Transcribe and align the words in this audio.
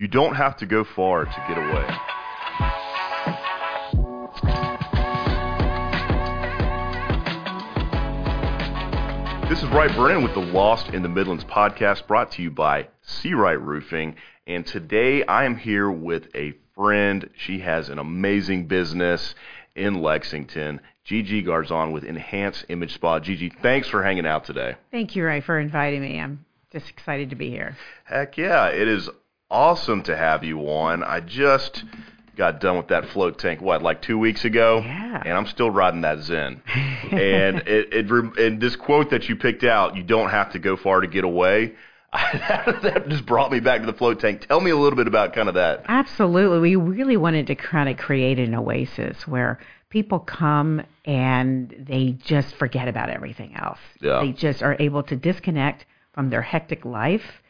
You 0.00 0.06
don't 0.06 0.36
have 0.36 0.56
to 0.58 0.66
go 0.66 0.84
far 0.84 1.24
to 1.24 1.44
get 1.48 1.58
away. 1.58 1.84
This 9.48 9.60
is 9.60 9.68
Wright 9.70 9.92
Brennan 9.96 10.22
with 10.22 10.34
the 10.34 10.52
Lost 10.52 10.90
in 10.90 11.02
the 11.02 11.08
Midlands 11.08 11.42
podcast 11.42 12.06
brought 12.06 12.30
to 12.32 12.42
you 12.42 12.50
by 12.52 12.86
Seawright 13.04 13.60
Roofing. 13.60 14.14
And 14.46 14.64
today 14.64 15.24
I 15.24 15.46
am 15.46 15.56
here 15.56 15.90
with 15.90 16.28
a 16.32 16.52
friend. 16.76 17.28
She 17.36 17.58
has 17.58 17.88
an 17.88 17.98
amazing 17.98 18.68
business 18.68 19.34
in 19.74 20.00
Lexington. 20.00 20.80
Gigi 21.02 21.42
Garzon 21.42 21.90
with 21.90 22.04
Enhance 22.04 22.64
Image 22.68 22.94
Spa. 22.94 23.18
Gigi, 23.18 23.50
thanks 23.62 23.88
for 23.88 24.04
hanging 24.04 24.28
out 24.28 24.44
today. 24.44 24.76
Thank 24.92 25.16
you, 25.16 25.24
Ray, 25.24 25.40
for 25.40 25.58
inviting 25.58 26.02
me. 26.02 26.20
I'm 26.20 26.44
just 26.70 26.88
excited 26.88 27.30
to 27.30 27.36
be 27.36 27.50
here. 27.50 27.76
Heck 28.04 28.36
yeah, 28.36 28.68
it 28.68 28.86
is 28.86 29.10
awesome 29.50 30.02
to 30.04 30.16
have 30.16 30.44
you 30.44 30.60
on. 30.68 31.02
I 31.02 31.20
just 31.20 31.84
got 32.36 32.60
done 32.60 32.76
with 32.76 32.88
that 32.88 33.04
float 33.08 33.36
tank 33.38 33.60
what 33.60 33.82
like 33.82 34.00
two 34.00 34.16
weeks 34.16 34.44
ago 34.44 34.80
Yeah. 34.84 35.20
and 35.26 35.36
i'm 35.36 35.46
still 35.46 35.70
riding 35.70 36.02
that 36.02 36.20
zen 36.20 36.62
and 37.10 37.58
it, 37.66 37.92
it 37.92 38.08
and 38.38 38.60
this 38.60 38.76
quote 38.76 39.10
that 39.10 39.28
you 39.28 39.34
picked 39.34 39.64
out 39.64 39.96
you 39.96 40.04
don't 40.04 40.30
have 40.30 40.52
to 40.52 40.60
go 40.60 40.76
far 40.76 41.00
to 41.00 41.08
get 41.08 41.24
away 41.24 41.74
that 42.12 43.06
just 43.08 43.26
brought 43.26 43.50
me 43.50 43.58
back 43.58 43.80
to 43.80 43.86
the 43.86 43.92
float 43.92 44.20
tank 44.20 44.46
tell 44.46 44.60
me 44.60 44.70
a 44.70 44.76
little 44.76 44.96
bit 44.96 45.08
about 45.08 45.32
kind 45.32 45.48
of 45.48 45.56
that 45.56 45.84
Absolutely. 45.88 46.60
We 46.60 46.76
really 46.76 47.16
wanted 47.16 47.48
to 47.48 47.56
kind 47.56 47.88
of 47.88 47.96
create 47.96 48.38
an 48.38 48.54
oasis 48.54 49.26
where 49.26 49.58
people 49.90 50.20
come 50.20 50.80
and 51.04 51.74
they 51.88 52.12
just 52.24 52.54
forget 52.54 52.86
about 52.86 53.10
everything 53.10 53.56
else. 53.56 53.80
Yeah. 54.00 54.20
They 54.20 54.30
just 54.32 54.62
are 54.62 54.76
able 54.78 55.02
to 55.04 55.16
disconnect 55.16 55.86
from 56.12 56.30
their 56.30 56.42
hectic 56.42 56.84
life 56.84 57.42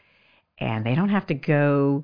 and 0.59 0.85
they 0.85 0.95
don't 0.95 1.09
have 1.09 1.27
to 1.27 1.33
go 1.33 2.03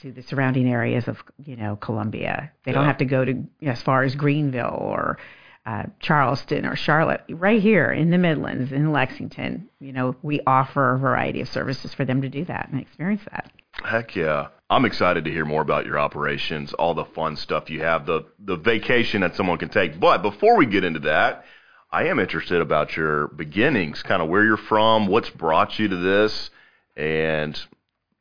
to 0.00 0.12
the 0.12 0.22
surrounding 0.22 0.68
areas 0.68 1.06
of, 1.08 1.22
you 1.44 1.56
know, 1.56 1.76
Columbia. 1.76 2.52
They 2.64 2.72
don't 2.72 2.86
have 2.86 2.98
to 2.98 3.04
go 3.04 3.24
to 3.24 3.44
as 3.62 3.80
far 3.82 4.02
as 4.02 4.14
Greenville 4.14 4.76
or 4.80 5.18
uh, 5.66 5.84
Charleston 6.00 6.66
or 6.66 6.76
Charlotte. 6.76 7.22
Right 7.30 7.62
here 7.62 7.90
in 7.92 8.10
the 8.10 8.18
Midlands, 8.18 8.72
in 8.72 8.92
Lexington, 8.92 9.68
you 9.80 9.92
know, 9.92 10.16
we 10.22 10.40
offer 10.46 10.94
a 10.94 10.98
variety 10.98 11.40
of 11.40 11.48
services 11.48 11.94
for 11.94 12.04
them 12.04 12.22
to 12.22 12.28
do 12.28 12.44
that 12.46 12.68
and 12.70 12.80
experience 12.80 13.22
that. 13.30 13.50
heck 13.84 14.14
yeah 14.14 14.48
i'm 14.70 14.84
excited 14.84 15.24
to 15.24 15.30
hear 15.32 15.44
more 15.44 15.62
about 15.62 15.84
your 15.86 15.98
operations 15.98 16.72
all 16.74 16.94
the 16.94 17.04
fun 17.06 17.36
stuff 17.36 17.68
you 17.70 17.80
have 17.82 18.06
the 18.06 18.24
the 18.38 18.56
vacation 18.56 19.20
that 19.22 19.34
someone 19.34 19.58
can 19.58 19.68
take 19.68 19.98
but 19.98 20.22
before 20.22 20.56
we 20.56 20.64
get 20.66 20.84
into 20.84 21.00
that 21.00 21.44
i 21.90 22.04
am 22.04 22.18
interested 22.20 22.60
about 22.60 22.96
your 22.96 23.26
beginnings 23.28 24.02
kind 24.02 24.22
of 24.22 24.28
where 24.28 24.44
you're 24.44 24.56
from 24.56 25.08
what's 25.08 25.30
brought 25.30 25.76
you 25.78 25.88
to 25.88 25.96
this 25.96 26.50
and 26.96 27.60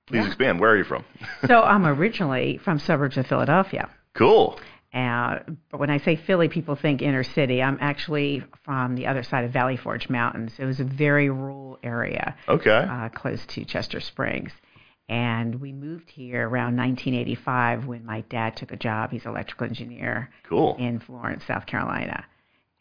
please 0.07 0.17
Yeah. 0.19 0.27
expand 0.27 0.59
where 0.59 0.71
are 0.71 0.77
you 0.77 0.83
from 0.83 1.03
so 1.47 1.61
I'm 1.61 1.85
originally 1.85 2.57
from 2.63 2.79
suburbs 2.79 3.17
of 3.17 3.27
Philadelphia. 3.27 3.89
cool 4.13 4.59
Uh, 4.93 5.39
but 5.71 5.79
when 5.79 5.89
I 5.89 5.97
say 5.97 6.15
Philly, 6.15 6.49
people 6.49 6.75
think 6.75 7.01
inner 7.01 7.23
city. 7.23 7.63
I'm 7.63 7.79
actually 7.81 8.43
from 8.63 8.93
the 8.95 9.07
other 9.07 9.23
side 9.23 9.43
of 9.43 9.51
Valley 9.51 9.75
Forge 9.75 10.07
Mountains. 10.07 10.53
It 10.59 10.65
was 10.65 10.79
a 10.79 10.83
very 10.83 11.29
rural 11.31 11.79
area 11.81 12.35
okay 12.47 12.85
uh, 12.89 13.09
close 13.09 13.43
to 13.47 13.65
Chester 13.65 13.99
Springs. 13.99 14.51
And 15.09 15.59
we 15.59 15.71
moved 15.73 16.11
here 16.11 16.47
around 16.47 16.77
1985 16.77 17.87
when 17.87 18.05
my 18.05 18.21
dad 18.29 18.55
took 18.55 18.71
a 18.71 18.77
job. 18.77 19.09
He's 19.11 19.25
an 19.25 19.31
electrical 19.31 19.65
engineer 19.67 20.29
cool 20.43 20.75
in 20.77 20.99
Florence, 20.99 21.43
South 21.45 21.65
Carolina. 21.65 22.23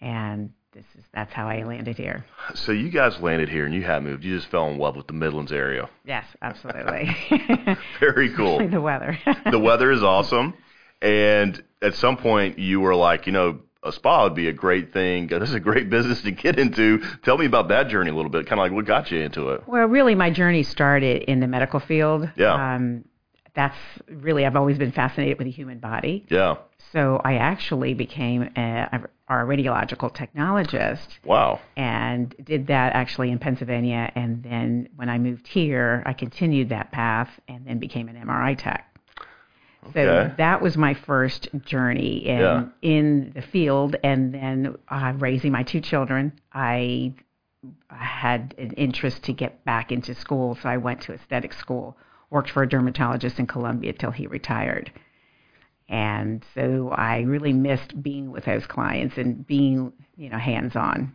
And 0.00 0.50
this 0.72 0.84
is 0.98 1.04
that's 1.12 1.32
how 1.32 1.48
I 1.48 1.62
landed 1.64 1.96
here. 1.98 2.24
so 2.54 2.72
you 2.72 2.88
guys 2.90 3.18
landed 3.20 3.48
here 3.48 3.64
and 3.66 3.74
you 3.74 3.82
had 3.82 4.02
moved 4.02 4.24
you 4.24 4.36
just 4.36 4.50
fell 4.50 4.68
in 4.68 4.78
love 4.78 4.96
with 4.96 5.06
the 5.06 5.12
midlands 5.12 5.52
area 5.52 5.88
Yes, 6.04 6.24
absolutely. 6.40 7.14
very 8.00 8.30
cool 8.36 8.66
the 8.68 8.80
weather. 8.80 9.18
the 9.50 9.58
weather 9.58 9.90
is 9.90 10.02
awesome. 10.02 10.54
And 11.00 11.62
at 11.82 11.94
some 11.94 12.16
point, 12.16 12.58
you 12.60 12.80
were 12.80 12.94
like, 12.94 13.26
you 13.26 13.32
know, 13.32 13.60
a 13.82 13.90
spa 13.90 14.22
would 14.24 14.36
be 14.36 14.46
a 14.48 14.52
great 14.52 14.92
thing. 14.92 15.26
This 15.26 15.48
is 15.48 15.54
a 15.54 15.60
great 15.60 15.90
business 15.90 16.22
to 16.22 16.30
get 16.30 16.58
into. 16.60 17.02
Tell 17.24 17.36
me 17.36 17.46
about 17.46 17.68
that 17.68 17.88
journey 17.88 18.10
a 18.10 18.14
little 18.14 18.30
bit. 18.30 18.46
Kind 18.46 18.60
of 18.60 18.64
like 18.64 18.72
what 18.72 18.84
got 18.84 19.10
you 19.10 19.18
into 19.18 19.50
it. 19.50 19.66
Well, 19.66 19.86
really, 19.88 20.14
my 20.14 20.30
journey 20.30 20.62
started 20.62 21.24
in 21.24 21.40
the 21.40 21.48
medical 21.48 21.80
field. 21.80 22.30
Yeah. 22.36 22.74
Um, 22.76 23.04
that's 23.54 23.76
really, 24.08 24.46
I've 24.46 24.56
always 24.56 24.78
been 24.78 24.92
fascinated 24.92 25.38
with 25.38 25.46
the 25.46 25.50
human 25.50 25.78
body. 25.78 26.26
Yeah. 26.28 26.56
So 26.92 27.20
I 27.24 27.36
actually 27.36 27.94
became 27.94 28.42
a, 28.56 29.08
a, 29.28 29.34
radiological 29.34 30.14
technologist 30.14 31.08
Wow. 31.24 31.60
and 31.76 32.34
did 32.44 32.66
that 32.66 32.94
actually 32.94 33.30
in 33.30 33.38
Pennsylvania. 33.38 34.12
And 34.14 34.42
then 34.42 34.88
when 34.96 35.08
I 35.08 35.18
moved 35.18 35.48
here, 35.48 36.02
I 36.04 36.12
continued 36.12 36.68
that 36.70 36.92
path 36.92 37.30
and 37.48 37.66
then 37.66 37.78
became 37.78 38.08
an 38.08 38.16
MRI 38.16 38.56
tech. 38.58 38.88
So 39.94 40.00
Okay. 40.00 40.34
that 40.36 40.60
was 40.62 40.76
my 40.76 40.94
first 40.94 41.48
journey 41.64 42.18
in 42.26 42.38
Yeah. 42.38 42.64
in 42.82 43.32
the 43.34 43.42
field, 43.42 43.96
and 44.04 44.32
then 44.32 44.76
uh, 44.88 45.12
raising 45.18 45.50
my 45.50 45.64
two 45.64 45.80
children. 45.80 46.32
I 46.52 47.14
had 47.88 48.54
an 48.58 48.70
interest 48.72 49.24
to 49.24 49.32
get 49.32 49.64
back 49.64 49.90
into 49.90 50.14
school, 50.14 50.54
so 50.62 50.68
I 50.68 50.76
went 50.76 51.00
to 51.02 51.14
aesthetic 51.14 51.52
school. 51.52 51.96
Worked 52.32 52.50
for 52.50 52.62
a 52.62 52.68
dermatologist 52.68 53.38
in 53.38 53.46
Columbia 53.46 53.92
till 53.92 54.10
he 54.10 54.26
retired, 54.26 54.90
and 55.86 56.42
so 56.54 56.88
I 56.88 57.20
really 57.20 57.52
missed 57.52 58.02
being 58.02 58.30
with 58.30 58.46
those 58.46 58.66
clients 58.66 59.18
and 59.18 59.46
being, 59.46 59.92
you 60.16 60.30
know, 60.30 60.38
hands 60.38 60.74
on 60.74 61.14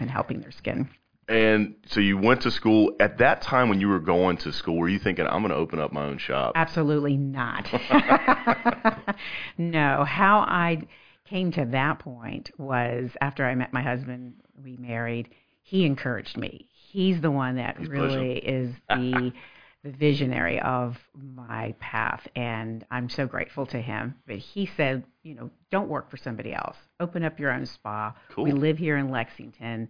and 0.00 0.10
helping 0.10 0.40
their 0.40 0.52
skin. 0.52 0.88
And 1.28 1.74
so 1.86 2.00
you 2.00 2.16
went 2.16 2.40
to 2.42 2.50
school. 2.50 2.96
At 3.00 3.18
that 3.18 3.42
time 3.42 3.68
when 3.68 3.80
you 3.80 3.88
were 3.88 4.00
going 4.00 4.38
to 4.38 4.52
school, 4.52 4.78
were 4.78 4.88
you 4.88 4.98
thinking, 4.98 5.26
I'm 5.26 5.42
going 5.42 5.50
to 5.50 5.56
open 5.56 5.78
up 5.78 5.92
my 5.92 6.04
own 6.04 6.16
shop? 6.16 6.52
Absolutely 6.54 7.18
not. 7.18 7.68
no, 9.58 10.04
how 10.04 10.38
I 10.38 10.82
came 11.28 11.52
to 11.52 11.66
that 11.66 11.98
point 11.98 12.50
was 12.56 13.10
after 13.20 13.44
I 13.44 13.54
met 13.54 13.74
my 13.74 13.82
husband, 13.82 14.34
we 14.64 14.78
married. 14.78 15.28
He 15.62 15.84
encouraged 15.84 16.38
me. 16.38 16.68
He's 16.72 17.20
the 17.20 17.30
one 17.30 17.56
that 17.56 17.76
He's 17.78 17.88
really 17.88 18.38
is 18.38 18.74
the 18.88 19.32
the 19.86 19.92
visionary 19.96 20.60
of 20.60 20.96
my 21.14 21.74
path, 21.78 22.26
and 22.34 22.84
I'm 22.90 23.08
so 23.08 23.26
grateful 23.26 23.66
to 23.66 23.80
him. 23.80 24.16
But 24.26 24.36
he 24.38 24.66
said, 24.76 25.04
you 25.22 25.34
know, 25.34 25.50
don't 25.70 25.88
work 25.88 26.10
for 26.10 26.16
somebody 26.16 26.52
else. 26.52 26.76
Open 26.98 27.22
up 27.22 27.38
your 27.38 27.52
own 27.52 27.66
spa. 27.66 28.14
We 28.36 28.50
live 28.52 28.78
here 28.78 28.96
in 28.96 29.10
Lexington, 29.10 29.88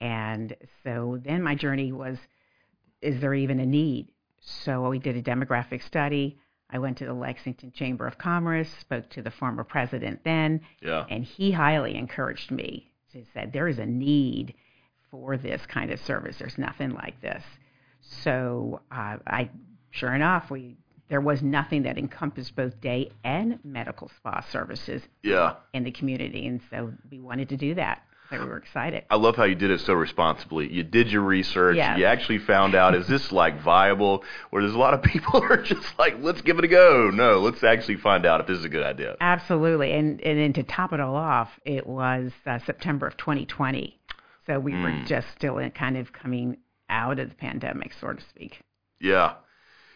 and 0.00 0.54
so 0.84 1.18
then 1.24 1.42
my 1.42 1.54
journey 1.54 1.92
was 1.92 2.18
is 3.00 3.20
there 3.20 3.32
even 3.34 3.60
a 3.60 3.66
need? 3.66 4.08
So 4.40 4.88
we 4.88 4.98
did 4.98 5.16
a 5.16 5.22
demographic 5.22 5.82
study. 5.82 6.38
I 6.68 6.78
went 6.80 6.98
to 6.98 7.06
the 7.06 7.14
Lexington 7.14 7.72
Chamber 7.72 8.06
of 8.06 8.18
Commerce, 8.18 8.68
spoke 8.80 9.08
to 9.10 9.22
the 9.22 9.30
former 9.30 9.64
president 9.64 10.20
then, 10.24 10.60
Yeah. 10.82 11.06
and 11.08 11.24
he 11.24 11.52
highly 11.52 11.94
encouraged 11.96 12.50
me. 12.50 12.90
He 13.12 13.24
said, 13.32 13.52
There 13.52 13.68
is 13.68 13.78
a 13.78 13.86
need 13.86 14.54
for 15.10 15.36
this 15.38 15.64
kind 15.66 15.90
of 15.90 16.00
service. 16.00 16.36
There's 16.38 16.58
nothing 16.58 16.90
like 16.90 17.20
this. 17.22 17.42
So 18.24 18.80
uh, 18.90 19.16
I, 19.26 19.50
sure 19.90 20.14
enough, 20.14 20.50
we 20.50 20.76
there 21.08 21.20
was 21.22 21.40
nothing 21.42 21.84
that 21.84 21.96
encompassed 21.96 22.54
both 22.54 22.78
day 22.82 23.10
and 23.24 23.58
medical 23.64 24.10
spa 24.18 24.44
services 24.52 25.00
Yeah. 25.22 25.54
in 25.72 25.84
the 25.84 25.90
community, 25.90 26.46
and 26.46 26.60
so 26.70 26.92
we 27.10 27.18
wanted 27.18 27.48
to 27.48 27.56
do 27.56 27.74
that. 27.76 28.02
So 28.28 28.38
we 28.38 28.44
were 28.44 28.58
excited. 28.58 29.04
I 29.08 29.16
love 29.16 29.36
how 29.36 29.44
you 29.44 29.54
did 29.54 29.70
it 29.70 29.80
so 29.80 29.94
responsibly. 29.94 30.70
You 30.70 30.82
did 30.82 31.10
your 31.10 31.22
research. 31.22 31.76
Yes. 31.76 31.98
You 31.98 32.04
actually 32.04 32.40
found 32.40 32.74
out 32.74 32.94
is 32.94 33.06
this 33.06 33.32
like 33.32 33.58
viable? 33.62 34.22
Where 34.50 34.60
there's 34.60 34.74
a 34.74 34.78
lot 34.78 34.92
of 34.92 35.02
people 35.02 35.40
are 35.50 35.62
just 35.62 35.98
like, 35.98 36.16
let's 36.20 36.42
give 36.42 36.58
it 36.58 36.64
a 36.64 36.68
go. 36.68 37.10
No, 37.10 37.38
let's 37.38 37.64
actually 37.64 37.96
find 37.96 38.26
out 38.26 38.42
if 38.42 38.46
this 38.46 38.58
is 38.58 38.66
a 38.66 38.68
good 38.68 38.84
idea. 38.84 39.16
Absolutely, 39.22 39.92
and 39.94 40.20
and 40.20 40.38
then 40.38 40.52
to 40.52 40.62
top 40.62 40.92
it 40.92 41.00
all 41.00 41.16
off, 41.16 41.48
it 41.64 41.86
was 41.86 42.32
uh, 42.44 42.58
September 42.66 43.06
of 43.06 43.16
2020, 43.16 43.98
so 44.46 44.60
we 44.60 44.74
were 44.74 45.02
just 45.06 45.28
still 45.34 45.56
in 45.56 45.70
kind 45.70 45.96
of 45.96 46.12
coming 46.12 46.58
out 46.88 47.18
of 47.18 47.28
the 47.28 47.34
pandemic, 47.34 47.92
so 48.00 48.12
to 48.12 48.22
speak. 48.30 48.60
Yeah. 49.00 49.34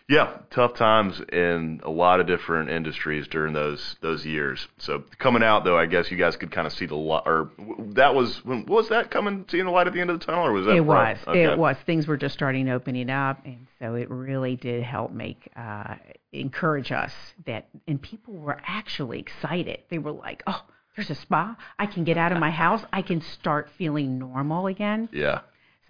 Yeah, 0.08 0.38
tough 0.50 0.74
times 0.74 1.22
in 1.32 1.80
a 1.84 1.90
lot 1.90 2.20
of 2.20 2.26
different 2.26 2.68
industries 2.70 3.28
during 3.28 3.54
those 3.54 3.96
those 4.00 4.26
years. 4.26 4.66
So 4.78 5.04
coming 5.18 5.42
out 5.42 5.64
though, 5.64 5.78
I 5.78 5.86
guess 5.86 6.10
you 6.10 6.16
guys 6.18 6.36
could 6.36 6.50
kind 6.50 6.66
of 6.66 6.72
see 6.72 6.86
the 6.86 6.96
light. 6.96 7.22
Or 7.24 7.50
that 7.94 8.14
was 8.14 8.44
when 8.44 8.66
was 8.66 8.88
that 8.88 9.10
coming? 9.10 9.44
Seeing 9.48 9.64
the 9.64 9.70
light 9.70 9.86
at 9.86 9.92
the 9.92 10.00
end 10.00 10.10
of 10.10 10.18
the 10.18 10.26
tunnel, 10.26 10.44
or 10.44 10.52
was 10.52 10.66
that? 10.66 10.76
It 10.76 10.82
right? 10.82 11.16
was, 11.16 11.28
Okay. 11.28 11.44
it 11.44 11.56
was. 11.56 11.76
Things 11.86 12.06
were 12.06 12.16
just 12.16 12.34
starting 12.34 12.68
opening 12.68 13.10
up, 13.10 13.44
and 13.46 13.66
so 13.78 13.94
it 13.94 14.10
really 14.10 14.56
did 14.56 14.82
help 14.82 15.12
make 15.12 15.48
uh, 15.56 15.94
encourage 16.32 16.90
us 16.92 17.12
that, 17.46 17.68
and 17.86 18.02
people 18.02 18.34
were 18.34 18.60
actually 18.66 19.20
excited. 19.20 19.82
They 19.88 19.98
were 19.98 20.12
like, 20.12 20.42
"Oh, 20.46 20.62
there's 20.96 21.10
a 21.10 21.14
spa. 21.14 21.56
I 21.78 21.86
can 21.86 22.04
get 22.04 22.18
out 22.18 22.32
of 22.32 22.38
my 22.38 22.50
house. 22.50 22.82
I 22.92 23.02
can 23.02 23.22
start 23.22 23.70
feeling 23.78 24.18
normal 24.18 24.66
again." 24.66 25.08
Yeah, 25.12 25.40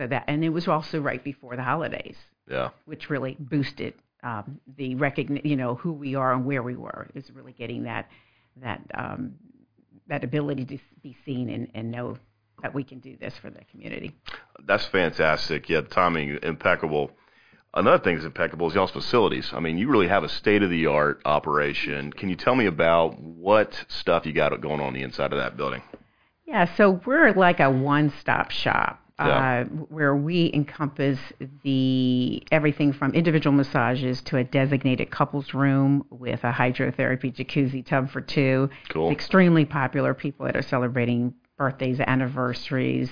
So 0.02 0.08
that, 0.08 0.24
and 0.26 0.42
it 0.42 0.48
was 0.48 0.66
also 0.66 1.00
right 1.00 1.22
before 1.22 1.54
the 1.54 1.62
holidays. 1.62 2.16
yeah, 2.50 2.70
which 2.86 3.08
really 3.08 3.36
boosted 3.38 3.94
um, 4.24 4.60
the 4.76 4.96
recogni- 4.96 5.44
you 5.44 5.54
know, 5.54 5.76
who 5.76 5.92
we 5.92 6.16
are 6.16 6.32
and 6.32 6.44
where 6.44 6.64
we 6.64 6.74
were. 6.74 7.08
Is 7.14 7.30
really 7.30 7.52
getting 7.52 7.84
that 7.84 8.08
that 8.60 8.80
um, 8.94 9.34
that 10.08 10.24
ability 10.24 10.64
to 10.64 10.78
be 11.04 11.16
seen 11.24 11.48
and, 11.50 11.68
and 11.74 11.92
know 11.92 12.16
that 12.62 12.74
we 12.74 12.82
can 12.82 12.98
do 12.98 13.16
this 13.16 13.34
for 13.40 13.48
the 13.48 13.60
community. 13.70 14.12
that's 14.66 14.86
fantastic. 14.86 15.68
Yeah, 15.68 15.82
timing 15.82 16.36
impeccable. 16.42 17.12
another 17.74 18.02
thing 18.02 18.16
that's 18.16 18.26
impeccable 18.26 18.66
is 18.66 18.74
y'all's 18.74 18.90
facilities. 18.90 19.50
I 19.52 19.60
mean, 19.60 19.78
you 19.78 19.88
really 19.88 20.08
have 20.08 20.24
a 20.24 20.28
state 20.28 20.64
of 20.64 20.70
the 20.70 20.86
art 20.86 21.22
operation. 21.24 22.12
Can 22.12 22.28
you 22.28 22.34
tell 22.34 22.56
me 22.56 22.66
about 22.66 23.20
what 23.20 23.84
stuff 23.86 24.26
you 24.26 24.32
got 24.32 24.60
going 24.60 24.80
on 24.80 24.94
the 24.94 25.02
inside 25.02 25.32
of 25.32 25.38
that 25.38 25.56
building? 25.56 25.82
Yeah, 26.44 26.74
so 26.76 27.00
we're 27.06 27.32
like 27.34 27.60
a 27.60 27.70
one-stop 27.70 28.50
shop. 28.50 28.98
Yeah. 29.18 29.60
Uh, 29.60 29.64
where 29.64 30.16
we 30.16 30.50
encompass 30.52 31.18
the 31.62 32.42
everything 32.50 32.92
from 32.92 33.12
individual 33.12 33.54
massages 33.54 34.20
to 34.22 34.38
a 34.38 34.44
designated 34.44 35.10
couples 35.10 35.54
room 35.54 36.04
with 36.10 36.42
a 36.44 36.52
hydrotherapy 36.52 37.32
jacuzzi 37.32 37.84
tub 37.86 38.10
for 38.10 38.20
two. 38.20 38.68
Cool. 38.88 39.10
It's 39.10 39.20
extremely 39.20 39.64
popular. 39.64 40.14
People 40.14 40.46
that 40.46 40.56
are 40.56 40.62
celebrating 40.62 41.34
birthdays, 41.56 42.00
anniversaries, 42.00 43.10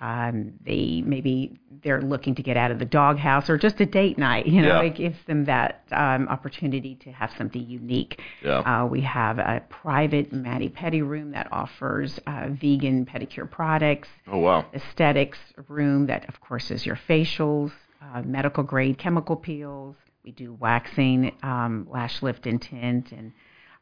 um, 0.00 0.52
they 0.64 1.02
maybe 1.04 1.58
they're 1.82 2.02
looking 2.02 2.34
to 2.34 2.42
get 2.42 2.56
out 2.56 2.70
of 2.70 2.78
the 2.78 2.84
doghouse 2.84 3.48
or 3.48 3.56
just 3.56 3.80
a 3.80 3.86
date 3.86 4.18
night. 4.18 4.46
You 4.46 4.62
know, 4.62 4.80
Yeah. 4.80 4.88
it 4.88 4.94
gives 4.96 5.16
them 5.26 5.44
that 5.46 5.82
um, 5.92 6.28
opportunity 6.28 6.94
to 6.96 7.12
have 7.12 7.30
something 7.38 7.64
unique. 7.66 8.20
Yeah. 8.42 8.58
Uh, 8.58 8.86
we 8.86 9.00
have 9.02 9.38
a 9.38 9.62
private 9.68 10.32
mani 10.32 10.68
pedi 10.68 11.06
room 11.06 11.30
that 11.32 11.48
offers 11.52 12.18
uh, 12.26 12.48
vegan 12.50 13.06
pedicure 13.06 13.50
products 13.50 14.08
Oh 14.26 14.38
wow. 14.38 14.66
aesthetics 14.74 15.38
room 15.68 16.06
that, 16.06 16.28
of 16.28 16.40
course, 16.40 16.70
is 16.70 16.84
your 16.84 16.98
facials, 17.08 17.72
uh, 18.02 18.22
medical 18.22 18.62
grade 18.64 18.98
chemical 18.98 19.36
peels. 19.36 19.96
We 20.24 20.32
do 20.32 20.52
waxing, 20.52 21.34
um, 21.42 21.86
lash 21.90 22.20
lift 22.22 22.46
and 22.46 22.60
tint, 22.60 23.10
and 23.12 23.32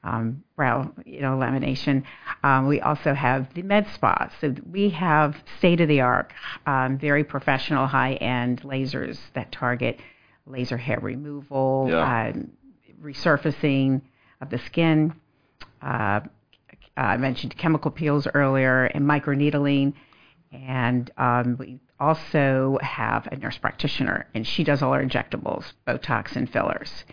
um, 0.09 0.43
brow, 0.57 0.91
you 1.05 1.21
know, 1.21 1.37
lamination. 1.37 2.03
Um, 2.43 2.67
we 2.67 2.81
also 2.81 3.15
have 3.15 3.53
the 3.55 3.63
med 3.63 3.87
spa. 3.95 4.31
So 4.41 4.55
we 4.71 4.91
have 4.91 5.37
state 5.59 5.81
of 5.81 5.89
the 5.89 6.01
art, 6.01 6.33
um, 6.67 6.99
very 6.99 7.25
professional, 7.25 7.87
high 7.87 8.15
end 8.15 8.63
lasers 8.63 9.19
that 9.35 9.53
target 9.53 10.01
laser 10.47 10.77
hair 10.79 10.99
removal, 11.01 11.89
Yeah. 11.91 12.29
um, 12.35 12.51
resurfacing 13.03 14.01
of 14.41 14.51
the 14.51 14.59
skin. 14.59 15.15
Uh, 15.83 16.21
I 16.97 17.17
mentioned 17.17 17.57
chemical 17.57 17.91
peels 17.91 18.27
earlier 18.35 18.85
and 18.85 19.05
microneedling. 19.05 19.93
And 20.51 21.11
um, 21.19 21.57
we 21.59 21.79
also 22.01 22.79
have 22.81 23.27
a 23.31 23.37
nurse 23.37 23.59
practitioner, 23.59 24.27
and 24.35 24.47
she 24.47 24.65
does 24.65 24.83
all 24.83 24.93
our 24.95 25.05
injectables, 25.05 25.73
Botox, 25.87 26.37
and 26.37 26.51
fillers. 26.51 27.05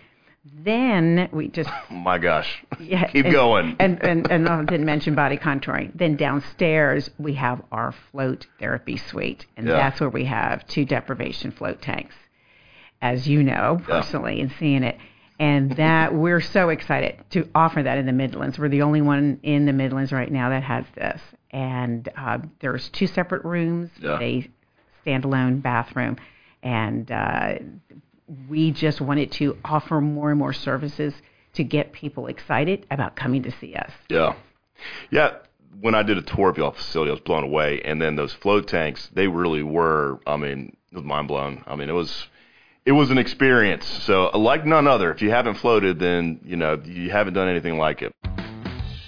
Then 0.54 1.28
we 1.32 1.48
just 1.48 1.70
My 1.92 2.18
gosh. 2.18 2.64
yeah, 2.80 3.08
Keep 3.08 3.26
and, 3.26 3.34
going. 3.34 3.76
And 3.80 4.04
and 4.04 4.30
and 4.32 4.48
I 4.48 4.64
didn't 4.64 4.86
mention 4.86 5.16
body 5.16 5.38
contouring. 5.38 5.92
Then 5.96 6.16
downstairs 6.16 7.10
we 7.18 7.34
have 7.34 7.62
our 7.72 7.94
float 8.12 8.46
therapy 8.60 8.98
suite, 8.98 9.46
and 9.58 9.68
Yeah. 9.68 9.74
that's 9.74 10.00
where 10.00 10.10
we 10.10 10.26
have 10.26 10.66
two 10.68 10.86
deprivation 10.86 11.52
float 11.52 11.82
tanks, 11.82 12.16
as 13.02 13.28
you 13.28 13.42
know 13.44 13.78
Yeah. 13.82 13.86
personally 14.02 14.40
and 14.42 14.52
seeing 14.60 14.84
it. 14.84 14.98
And 15.40 15.72
that 15.78 16.14
we're 16.24 16.42
so 16.42 16.70
excited 16.70 17.18
to 17.32 17.50
offer 17.56 17.82
that 17.82 17.98
in 17.98 18.06
the 18.06 18.14
Midlands. 18.14 18.60
We're 18.60 18.70
the 18.70 18.84
only 18.84 19.02
one 19.02 19.40
in 19.44 19.66
the 19.66 19.74
Midlands 19.74 20.12
right 20.12 20.32
now 20.32 20.50
that 20.50 20.64
has 20.64 20.86
this. 20.96 21.22
And 21.52 22.08
uh, 22.18 22.40
there's 22.60 22.90
two 22.90 23.08
separate 23.08 23.44
rooms, 23.46 23.90
Yeah. 24.00 24.20
a 24.20 24.48
standalone 25.06 25.62
bathroom, 25.62 26.18
and 26.62 27.10
uh, 27.12 27.56
we 28.50 28.72
just 28.72 29.02
wanted 29.02 29.32
to 29.34 29.58
offer 29.64 30.02
more 30.02 30.30
and 30.30 30.40
more 30.40 30.54
services 30.54 31.14
to 31.54 31.64
get 31.64 31.94
people 31.94 32.28
excited 32.28 32.86
about 32.92 33.16
coming 33.16 33.44
to 33.44 33.52
see 33.60 33.76
us. 33.76 33.92
Yeah. 34.10 34.36
Yeah. 35.10 35.38
When 35.80 35.96
I 35.96 36.04
did 36.04 36.18
a 36.18 36.22
tour 36.22 36.50
of 36.50 36.58
your 36.58 36.74
facility, 36.74 37.12
I 37.12 37.14
was 37.14 37.22
blown 37.22 37.44
away. 37.44 37.82
And 37.84 38.02
then 38.02 38.16
those 38.16 38.34
float 38.34 38.68
tanks, 38.68 39.10
they 39.14 39.28
really 39.28 39.64
were, 39.64 40.20
I 40.26 40.38
mean, 40.38 40.76
it 40.92 40.96
was 40.96 41.04
mind 41.06 41.28
blown. 41.28 41.64
I 41.68 41.76
mean, 41.76 41.90
it 41.90 41.94
was, 41.94 42.28
it 42.86 42.94
was 42.94 43.12
an 43.12 43.18
experience. 43.18 43.86
So 44.04 44.32
uh, 44.34 44.38
like 44.38 44.66
none 44.66 44.88
other. 44.88 45.12
If 45.12 45.22
you 45.22 45.32
haven't 45.32 45.56
floated, 45.56 46.00
then, 46.00 46.40
you 46.44 46.56
know, 46.56 46.82
you 46.84 47.10
haven't 47.12 47.34
done 47.34 47.48
anything 47.48 47.78
like 47.78 48.02
it. 48.02 48.14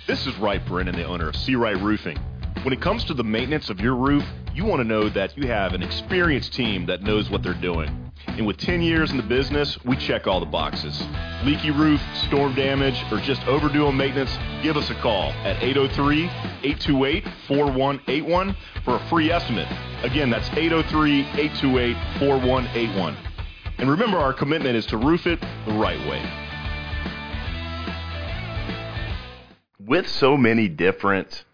This 0.08 0.26
is 0.26 0.36
Wright 0.38 0.66
Brennan, 0.66 0.96
the 0.96 1.06
owner 1.06 1.30
of 1.30 1.36
Seawright 1.36 1.82
Roofing. 1.82 2.18
When 2.64 2.74
it 2.74 2.82
comes 2.82 3.04
to 3.06 3.14
the 3.14 3.24
maintenance 3.24 3.70
of 3.70 3.80
your 3.80 3.96
roof, 3.96 4.26
you 4.54 4.66
want 4.66 4.80
to 4.82 4.88
know 4.88 5.10
that 5.10 5.38
you 5.38 5.48
have 5.48 5.74
an 5.74 5.84
experienced 5.84 6.54
team 6.54 6.86
that 6.88 7.02
knows 7.02 7.30
what 7.30 7.44
they're 7.44 7.54
doing. 7.54 8.07
And 8.28 8.46
with 8.46 8.58
10 8.58 8.82
years 8.84 9.10
in 9.10 9.18
the 9.18 9.24
business, 9.24 9.84
we 9.84 9.96
check 9.96 10.28
all 10.28 10.40
the 10.40 10.46
boxes. 10.46 11.02
Leaky 11.44 11.72
roof, 11.72 12.00
storm 12.28 12.54
damage, 12.54 13.04
or 13.12 13.18
just 13.20 13.44
overdue 13.48 13.88
on 13.88 13.98
maintenance, 13.98 14.38
give 14.62 14.78
us 14.78 14.92
a 14.92 14.96
call 14.96 15.32
at 15.44 15.58
803-828-4181 15.58 18.56
for 18.86 18.98
a 18.98 19.00
free 19.10 19.32
estimate. 19.32 19.68
Again, 20.04 20.30
that's 20.30 20.48
803-828-4181. 20.50 23.16
And 23.80 23.90
remember, 23.90 24.18
our 24.18 24.34
commitment 24.34 24.76
is 24.76 24.86
to 24.88 24.98
roof 24.98 25.26
it 25.26 25.40
the 25.66 25.74
right 25.74 25.98
way. 26.08 26.22
With 29.80 30.08
so 30.08 30.38
many 30.38 30.68
different 30.68 31.46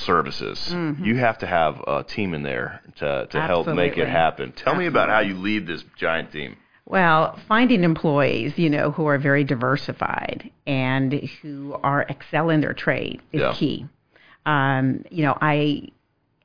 services, 0.00 0.74
you 1.02 1.16
have 1.16 1.38
to 1.38 1.46
have 1.46 1.80
a 1.86 2.04
team 2.04 2.34
in 2.34 2.42
there 2.42 2.80
to, 2.96 3.26
to 3.30 3.40
help 3.40 3.66
make 3.68 3.96
it 3.98 4.08
happen. 4.08 4.52
Tell 4.52 4.74
me 4.74 4.86
about 4.86 5.08
how 5.08 5.20
you 5.20 5.34
lead 5.36 5.66
this 5.66 5.84
giant 5.96 6.32
team. 6.32 6.56
Well, 6.86 7.38
finding 7.46 7.84
employees, 7.84 8.58
you 8.58 8.68
know, 8.68 8.90
who 8.90 9.06
are 9.06 9.18
very 9.18 9.44
diversified 9.44 10.50
and 10.66 11.12
who 11.40 11.78
are 11.84 12.02
excel 12.02 12.50
in 12.50 12.60
their 12.60 12.74
trade 12.74 13.22
is 13.32 13.40
Yeah. 13.40 13.52
key. 13.54 13.86
Um, 14.44 15.04
you 15.10 15.22
know, 15.22 15.36
I 15.40 15.88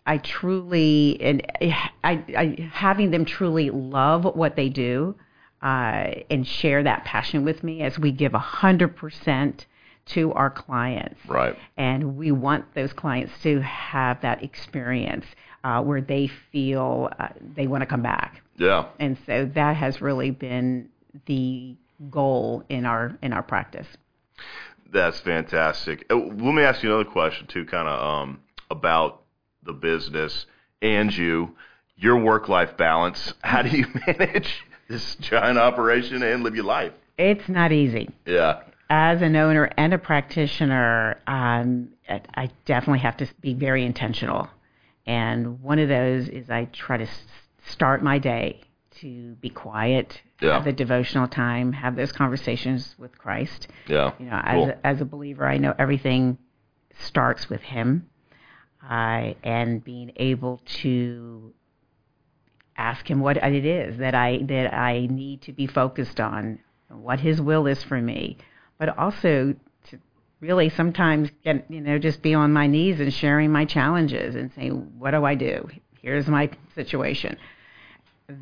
I 0.05 0.19
truly 0.19 1.17
and 1.19 1.41
I, 1.61 2.23
I 2.37 2.69
having 2.71 3.09
them 3.09 3.25
truly 3.25 3.71
love 3.71 4.25
what 4.35 4.55
they 4.55 4.69
do 4.69 5.15
uh, 5.63 6.11
and 6.29 6.45
share 6.45 6.83
that 6.83 7.05
passion 7.05 7.43
with 7.43 7.63
me 7.63 7.81
as 7.81 7.97
we 7.97 8.11
give 8.11 8.35
a 8.35 8.39
hundred 8.39 8.95
percent 8.95 9.65
to 10.07 10.31
our 10.33 10.49
clients 10.49 11.19
Right. 11.27 11.55
and 11.77 12.15
we 12.17 12.31
want 12.31 12.73
those 12.75 12.93
clients 12.93 13.33
to 13.43 13.59
have 13.61 14.21
that 14.21 14.43
experience 14.43 15.25
uh, 15.63 15.81
where 15.81 16.01
they 16.01 16.27
feel 16.51 17.09
uh, 17.19 17.29
they 17.55 17.65
want 17.67 17.81
to 17.81 17.87
come 17.87 18.03
back 18.03 18.41
Yeah. 18.57 18.85
and 18.99 19.17
so 19.25 19.45
that 19.55 19.75
has 19.75 20.01
really 20.01 20.31
been 20.31 20.89
the 21.25 21.75
goal 22.11 22.63
in 22.69 22.85
our 22.85 23.17
in 23.21 23.33
our 23.33 23.43
practice 23.43 23.87
That's 24.91 25.19
fantastic. 25.19 26.05
Uh, 26.11 26.15
Let 26.17 26.53
me 26.53 26.61
ask 26.61 26.83
you 26.83 26.89
another 26.93 27.09
question 27.09 27.47
too, 27.47 27.65
kind 27.65 27.87
of 27.87 27.99
um, 28.01 28.39
about 28.69 29.23
the 29.63 29.73
business 29.73 30.45
and 30.81 31.15
you, 31.15 31.55
your 31.97 32.17
work-life 32.19 32.77
balance. 32.77 33.33
How 33.43 33.61
do 33.63 33.69
you 33.75 33.87
manage 34.07 34.63
this 34.87 35.15
giant 35.15 35.57
operation 35.57 36.21
and 36.21 36.43
live 36.43 36.55
your 36.55 36.65
life? 36.65 36.93
it's 37.17 37.47
not 37.49 37.71
easy 37.71 38.09
Yeah. 38.25 38.61
As 38.89 39.21
an 39.21 39.35
owner 39.35 39.69
and 39.77 39.93
a 39.93 39.97
practitioner 39.97 41.19
um, 41.27 41.89
I 42.09 42.21
I 42.35 42.49
definitely 42.65 42.99
have 42.99 43.17
to 43.17 43.27
be 43.41 43.53
very 43.53 43.83
intentional 43.85 44.47
and 45.07 45.61
one 45.61 45.79
of 45.79 45.87
those 45.89 46.27
is 46.29 46.49
i 46.49 46.65
try 46.65 46.97
to 46.97 47.03
s- 47.03 47.23
start 47.67 48.03
my 48.03 48.17
day 48.19 48.61
to 49.01 49.35
be 49.41 49.49
quiet 49.49 50.21
Yeah. 50.41 50.53
have 50.53 50.65
the 50.65 50.71
devotional 50.73 51.27
time 51.27 51.73
have 51.73 51.95
those 51.95 52.11
conversations 52.11 52.95
with 52.97 53.17
christ 53.17 53.67
Yeah. 53.87 54.11
You 54.19 54.25
know, 54.27 54.41
Cool. 54.49 54.63
as 54.63 54.69
a, 54.69 54.87
as 54.87 55.01
a 55.01 55.05
believer, 55.05 55.47
I 55.47 55.57
know 55.57 55.73
everything 55.77 56.37
starts 56.99 57.49
with 57.49 57.61
Him, 57.61 58.09
uh, 58.89 59.33
and 59.43 59.83
being 59.83 60.11
able 60.15 60.61
to 60.81 61.53
ask 62.77 63.09
Him 63.09 63.19
what 63.19 63.37
it 63.37 63.65
is 63.65 63.97
that 63.97 64.15
I 64.15 64.39
that 64.43 64.73
I 64.73 65.07
need 65.09 65.41
to 65.43 65.53
be 65.53 65.67
focused 65.67 66.19
on, 66.19 66.59
what 66.89 67.19
His 67.19 67.41
will 67.41 67.67
is 67.67 67.83
for 67.83 67.99
me, 68.01 68.37
but 68.77 68.97
also 68.97 69.55
to 69.89 69.99
really 70.39 70.69
sometimes 70.69 71.29
get 71.43 71.65
you 71.69 71.81
know 71.81 71.97
just 71.97 72.21
be 72.21 72.33
on 72.33 72.51
my 72.51 72.67
knees 72.67 72.99
and 72.99 73.13
sharing 73.13 73.51
my 73.51 73.65
challenges 73.65 74.35
and 74.35 74.51
saying, 74.53 74.71
what 74.97 75.11
do 75.11 75.23
I 75.25 75.35
do? 75.35 75.67
Here's 76.01 76.27
my 76.27 76.49
situation. 76.75 77.37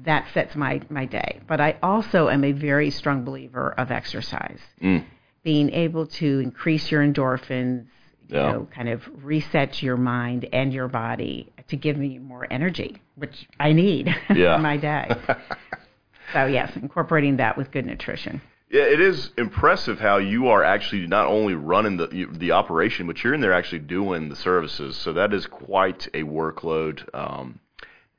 That 0.05 0.25
sets 0.33 0.55
my 0.55 0.81
my 0.89 1.05
day. 1.05 1.41
But 1.47 1.59
I 1.61 1.77
also 1.83 2.29
am 2.29 2.43
a 2.43 2.51
very 2.53 2.89
strong 2.89 3.23
believer 3.23 3.73
of 3.77 3.91
exercise 3.91 4.59
Mm. 4.81 5.03
being 5.43 5.69
able 5.71 6.05
to 6.07 6.39
increase 6.39 6.89
your 6.91 7.01
endorphins, 7.05 7.85
you 8.29 8.37
Yeah. 8.37 8.51
know, 8.53 8.67
kind 8.73 8.87
of 8.89 9.01
reset 9.23 9.83
your 9.83 9.97
mind 9.97 10.47
and 10.53 10.73
your 10.73 10.87
body 10.87 11.51
to 11.67 11.75
give 11.75 11.97
me 11.97 12.17
more 12.17 12.47
energy, 12.49 13.01
which 13.15 13.47
I 13.59 13.73
need 13.73 14.07
Yeah. 14.33 14.55
in 14.55 14.61
my 14.61 14.77
day. 14.77 15.09
so 16.33 16.45
yes, 16.45 16.75
incorporating 16.77 17.37
that 17.37 17.57
with 17.57 17.71
good 17.71 17.85
nutrition. 17.85 18.41
Yeah, 18.73 18.85
it 18.85 18.99
is 18.99 19.29
impressive 19.37 19.99
how 19.99 20.17
you 20.17 20.47
are 20.47 20.63
actually 20.63 21.05
not 21.05 21.27
only 21.27 21.53
running 21.53 21.97
the 21.97 22.27
the 22.31 22.53
operation, 22.53 23.05
but 23.05 23.23
you're 23.23 23.35
in 23.35 23.39
there 23.39 23.53
actually 23.53 23.79
doing 23.79 24.29
the 24.29 24.35
services. 24.35 24.97
So 24.97 25.13
that 25.13 25.31
is 25.31 25.45
quite 25.45 26.07
a 26.15 26.23
workload, 26.23 27.07
um, 27.13 27.59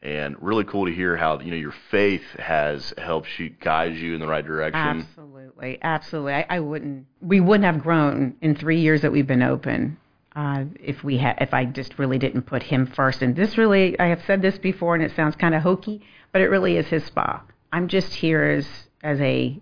and 0.01 0.41
really 0.41 0.63
cool 0.63 0.87
to 0.87 0.93
hear 0.93 1.17
how 1.17 1.41
you 1.41 1.51
know 1.51 1.57
your 1.57 1.75
faith 1.91 2.23
has 2.39 2.95
helped 2.97 3.37
you 3.37 3.49
guide 3.49 3.97
you 3.97 4.15
in 4.15 4.21
the 4.21 4.29
right 4.29 4.47
direction. 4.47 4.81
Absolutely, 4.81 5.81
absolutely. 5.83 6.35
I, 6.35 6.47
I 6.49 6.61
wouldn't. 6.61 7.07
We 7.21 7.41
wouldn't 7.41 7.65
have 7.65 7.83
grown 7.83 8.37
in 8.41 8.55
three 8.55 8.79
years 8.79 9.03
that 9.03 9.11
we've 9.11 9.27
been 9.27 9.43
open 9.43 9.97
uh, 10.37 10.67
if 10.79 11.03
we 11.03 11.19
had. 11.19 11.37
If 11.41 11.53
I 11.53 11.65
just 11.65 11.99
really 11.99 12.21
didn't 12.21 12.43
put 12.43 12.63
him 12.63 12.87
first. 12.87 13.23
And 13.23 13.35
this 13.35 13.59
really, 13.59 13.99
I 13.99 14.07
have 14.07 14.23
said 14.25 14.41
this 14.41 14.57
before, 14.59 14.95
and 14.95 15.03
it 15.03 15.17
sounds 15.17 15.35
kind 15.35 15.57
of 15.57 15.63
hokey, 15.63 16.01
but 16.31 16.43
it 16.43 16.47
really 16.47 16.77
is 16.77 16.87
his 16.87 17.05
spa. 17.05 17.43
I'm 17.73 17.89
just 17.89 18.15
here 18.15 18.45
as 18.45 18.69
as 19.03 19.21
a 19.21 19.61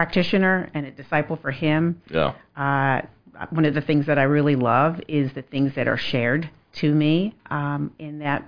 practitioner 0.00 0.70
and 0.72 0.86
a 0.86 0.90
disciple 0.90 1.36
for 1.36 1.50
Him. 1.50 2.00
Yeah. 2.10 2.32
Uh, 2.56 3.02
one 3.50 3.66
of 3.66 3.74
the 3.74 3.82
things 3.82 4.06
that 4.06 4.18
I 4.18 4.22
really 4.22 4.56
love 4.56 4.98
is 5.08 5.30
the 5.34 5.42
things 5.42 5.74
that 5.74 5.86
are 5.86 5.98
shared 5.98 6.48
to 6.76 6.94
me 6.94 7.34
um, 7.50 7.92
in 7.98 8.18
that 8.20 8.44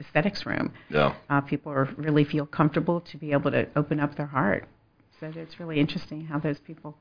aesthetics 0.00 0.44
room. 0.44 0.70
Yeah. 0.90 1.14
Uh, 1.30 1.40
people 1.40 1.72
are, 1.72 1.88
really 1.96 2.24
feel 2.24 2.44
comfortable 2.44 3.00
to 3.00 3.16
be 3.16 3.32
able 3.32 3.50
to 3.52 3.66
open 3.74 4.00
up 4.00 4.16
their 4.16 4.26
heart. 4.26 4.68
So 5.18 5.32
it's 5.34 5.58
really 5.58 5.80
interesting 5.80 6.26
how 6.26 6.38
those 6.38 6.58
people, 6.58 6.94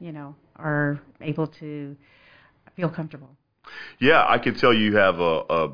you 0.00 0.10
know, 0.10 0.34
are 0.56 1.00
able 1.20 1.46
to 1.46 1.96
feel 2.74 2.88
comfortable. 2.88 3.30
Yeah, 4.00 4.24
I 4.26 4.38
can 4.38 4.56
tell 4.56 4.74
you 4.74 4.96
have 4.96 5.20
a, 5.20 5.44
a 5.48 5.72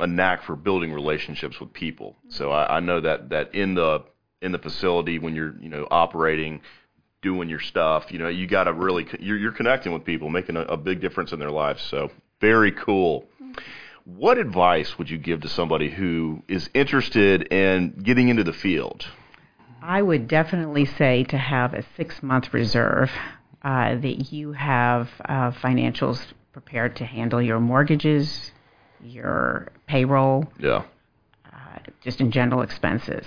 a 0.00 0.06
knack 0.06 0.42
for 0.42 0.56
building 0.56 0.90
relationships 0.92 1.60
with 1.60 1.70
people. 1.74 2.16
So 2.28 2.50
I, 2.50 2.78
I 2.78 2.80
know 2.80 3.00
that 3.02 3.28
that 3.28 3.54
in 3.54 3.74
the 3.74 4.04
in 4.44 4.52
the 4.52 4.58
facility 4.58 5.18
when 5.18 5.34
you're 5.34 5.54
you 5.60 5.68
know 5.68 5.88
operating, 5.90 6.60
doing 7.24 7.48
your 7.48 7.58
stuff, 7.60 8.12
you 8.12 8.18
know 8.20 8.28
you 8.28 8.46
got 8.46 8.64
to 8.64 8.72
really 8.72 9.04
you're, 9.18 9.36
you're 9.36 9.52
connecting 9.60 9.92
with 9.92 10.04
people, 10.04 10.28
making 10.28 10.56
a, 10.56 10.62
a 10.62 10.76
big 10.76 11.00
difference 11.00 11.32
in 11.32 11.40
their 11.40 11.50
lives. 11.50 11.82
So 11.90 12.10
very 12.40 12.70
cool. 12.70 13.24
What 14.04 14.36
advice 14.38 14.98
would 14.98 15.08
you 15.10 15.18
give 15.18 15.40
to 15.40 15.48
somebody 15.48 15.88
who 15.90 16.42
is 16.46 16.68
interested 16.74 17.52
in 17.52 18.00
getting 18.02 18.28
into 18.28 18.44
the 18.44 18.52
field? 18.52 19.06
I 19.82 20.02
would 20.02 20.28
definitely 20.28 20.84
say 20.84 21.24
to 21.24 21.38
have 21.38 21.74
a 21.74 21.84
six 21.96 22.22
month 22.22 22.52
reserve, 22.54 23.10
uh, 23.62 23.96
that 23.96 24.30
you 24.30 24.52
have 24.52 25.08
uh, 25.24 25.50
financials 25.52 26.20
prepared 26.52 26.96
to 26.96 27.04
handle 27.04 27.40
your 27.40 27.60
mortgages, 27.60 28.52
your 29.02 29.68
payroll, 29.86 30.44
Yeah. 30.58 30.84
uh, 31.50 31.78
just 32.02 32.20
in 32.20 32.30
general 32.30 32.60
expenses. 32.62 33.26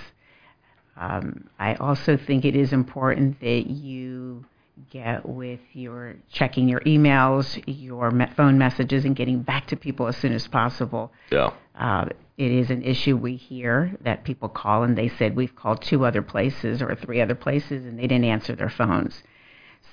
Um, 0.98 1.48
I 1.58 1.74
also 1.74 2.16
think 2.16 2.44
it 2.44 2.56
is 2.56 2.72
important 2.72 3.40
that 3.40 3.66
you 3.68 4.44
get 4.90 5.26
with 5.26 5.60
your 5.72 6.16
checking 6.30 6.68
your 6.68 6.80
emails, 6.80 7.62
your 7.66 8.10
me- 8.10 8.26
phone 8.36 8.58
messages, 8.58 9.04
and 9.04 9.14
getting 9.14 9.42
back 9.42 9.66
to 9.68 9.76
people 9.76 10.08
as 10.08 10.16
soon 10.16 10.32
as 10.32 10.46
possible. 10.48 11.12
Yeah. 11.30 11.52
Uh, 11.78 12.06
it 12.36 12.50
is 12.50 12.70
an 12.70 12.82
issue 12.82 13.16
we 13.16 13.36
hear 13.36 13.96
that 14.02 14.24
people 14.24 14.48
call 14.48 14.82
and 14.82 14.96
they 14.96 15.08
said 15.08 15.36
we've 15.36 15.54
called 15.54 15.82
two 15.82 16.04
other 16.04 16.22
places 16.22 16.80
or 16.82 16.94
three 16.94 17.20
other 17.20 17.34
places 17.34 17.84
and 17.84 17.98
they 17.98 18.06
didn't 18.06 18.24
answer 18.24 18.54
their 18.54 18.70
phones. 18.70 19.22